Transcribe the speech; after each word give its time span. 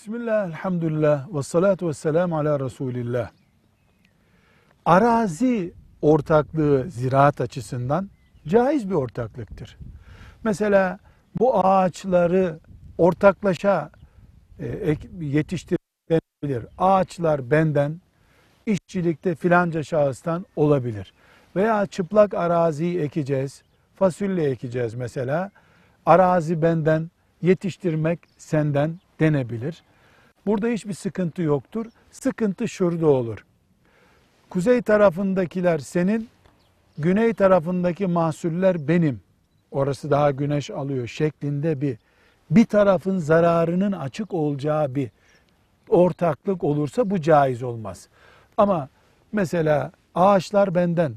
Bismillah, 0.00 0.46
elhamdülillah, 0.48 1.34
ve 1.34 1.42
salatu 1.42 1.88
ve 1.88 1.94
selamu 1.94 2.38
ala 2.38 2.60
Resulillah. 2.60 3.30
Arazi 4.84 5.74
ortaklığı 6.02 6.90
ziraat 6.90 7.40
açısından 7.40 8.10
caiz 8.46 8.90
bir 8.90 8.94
ortaklıktır. 8.94 9.78
Mesela 10.44 10.98
bu 11.38 11.66
ağaçları 11.66 12.58
ortaklaşa 12.98 13.90
e, 14.58 14.96
yetiştirilebilir. 15.20 16.66
Ağaçlar 16.78 17.50
benden, 17.50 18.00
işçilikte 18.66 19.34
filanca 19.34 19.82
şahıstan 19.82 20.46
olabilir. 20.56 21.12
Veya 21.56 21.86
çıplak 21.86 22.34
araziyi 22.34 23.00
ekeceğiz, 23.00 23.62
fasulye 23.94 24.50
ekeceğiz 24.50 24.94
mesela. 24.94 25.50
Arazi 26.06 26.62
benden, 26.62 27.10
yetiştirmek 27.42 28.18
senden 28.36 29.00
denebilir. 29.20 29.82
Burada 30.46 30.68
hiçbir 30.68 30.94
sıkıntı 30.94 31.42
yoktur. 31.42 31.86
Sıkıntı 32.10 32.68
şurada 32.68 33.06
olur. 33.06 33.44
Kuzey 34.50 34.82
tarafındakiler 34.82 35.78
senin, 35.78 36.28
güney 36.98 37.34
tarafındaki 37.34 38.06
mahsuller 38.06 38.88
benim. 38.88 39.20
Orası 39.70 40.10
daha 40.10 40.30
güneş 40.30 40.70
alıyor 40.70 41.06
şeklinde 41.06 41.80
bir 41.80 41.98
bir 42.50 42.64
tarafın 42.64 43.18
zararının 43.18 43.92
açık 43.92 44.34
olacağı 44.34 44.94
bir 44.94 45.10
ortaklık 45.88 46.64
olursa 46.64 47.10
bu 47.10 47.20
caiz 47.20 47.62
olmaz. 47.62 48.08
Ama 48.56 48.88
mesela 49.32 49.92
ağaçlar 50.14 50.74
benden, 50.74 51.14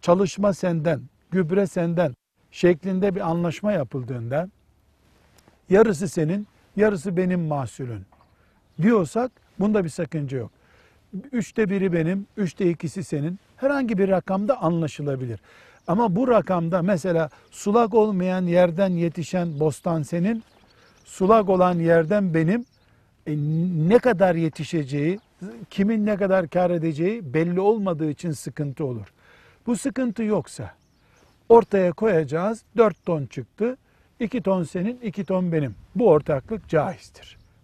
çalışma 0.00 0.52
senden, 0.52 1.00
gübre 1.30 1.66
senden 1.66 2.14
şeklinde 2.50 3.14
bir 3.14 3.20
anlaşma 3.20 3.72
yapıldığında 3.72 4.48
yarısı 5.70 6.08
senin, 6.08 6.46
yarısı 6.76 7.16
benim 7.16 7.40
mahsulün 7.40 8.06
diyorsak 8.82 9.32
bunda 9.60 9.84
bir 9.84 9.88
sakınca 9.88 10.38
yok. 10.38 10.50
Üçte 11.32 11.70
biri 11.70 11.92
benim, 11.92 12.26
üçte 12.36 12.70
ikisi 12.70 13.04
senin. 13.04 13.38
Herhangi 13.56 13.98
bir 13.98 14.08
rakamda 14.08 14.62
anlaşılabilir. 14.62 15.40
Ama 15.86 16.16
bu 16.16 16.28
rakamda 16.28 16.82
mesela 16.82 17.30
sulak 17.50 17.94
olmayan 17.94 18.46
yerden 18.46 18.88
yetişen 18.90 19.60
bostan 19.60 20.02
senin, 20.02 20.42
sulak 21.04 21.48
olan 21.48 21.78
yerden 21.78 22.34
benim. 22.34 22.64
E, 23.26 23.36
ne 23.88 23.98
kadar 23.98 24.34
yetişeceği, 24.34 25.18
kimin 25.70 26.06
ne 26.06 26.16
kadar 26.16 26.48
kar 26.48 26.70
edeceği 26.70 27.34
belli 27.34 27.60
olmadığı 27.60 28.10
için 28.10 28.32
sıkıntı 28.32 28.84
olur. 28.84 29.12
Bu 29.66 29.76
sıkıntı 29.76 30.22
yoksa 30.22 30.74
ortaya 31.48 31.92
koyacağız. 31.92 32.62
4 32.76 33.06
ton 33.06 33.26
çıktı. 33.26 33.76
2 34.20 34.42
ton 34.42 34.62
senin, 34.62 35.00
2 35.00 35.24
ton 35.24 35.52
benim. 35.52 35.74
Bu 35.94 36.08
ortaklık 36.08 36.68
caizdir. 36.68 37.39